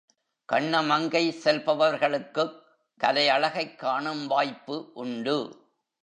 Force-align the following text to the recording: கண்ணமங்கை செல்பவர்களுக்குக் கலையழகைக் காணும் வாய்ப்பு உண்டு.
கண்ணமங்கை 0.53 1.31
செல்பவர்களுக்குக் 1.43 2.61
கலையழகைக் 3.03 3.75
காணும் 3.75 4.27
வாய்ப்பு 4.27 4.91
உண்டு. 4.93 5.69